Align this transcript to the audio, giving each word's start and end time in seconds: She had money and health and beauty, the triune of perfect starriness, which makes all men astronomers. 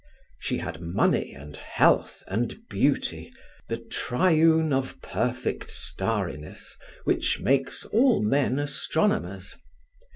She 0.39 0.57
had 0.57 0.81
money 0.81 1.31
and 1.31 1.55
health 1.55 2.23
and 2.27 2.67
beauty, 2.71 3.31
the 3.67 3.77
triune 3.77 4.73
of 4.73 4.99
perfect 4.99 5.69
starriness, 5.69 6.75
which 7.03 7.39
makes 7.39 7.85
all 7.85 8.19
men 8.23 8.57
astronomers. 8.57 9.55